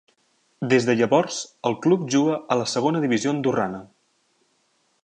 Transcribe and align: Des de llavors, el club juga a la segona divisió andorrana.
Des 0.71 0.87
de 0.87 0.95
llavors, 1.01 1.37
el 1.71 1.77
club 1.83 2.07
juga 2.15 2.41
a 2.55 2.59
la 2.63 2.67
segona 2.73 3.05
divisió 3.05 3.37
andorrana. 3.37 3.85